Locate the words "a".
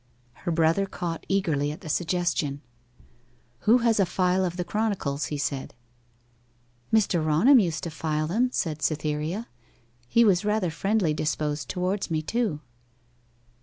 3.99-4.05